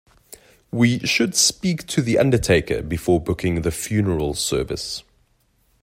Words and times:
We 0.71 0.97
should 1.01 1.35
speak 1.35 1.85
to 1.85 2.01
the 2.01 2.17
undertaker 2.17 2.81
before 2.81 3.19
booking 3.21 3.61
the 3.61 3.69
funeral 3.69 4.33
service 4.33 5.03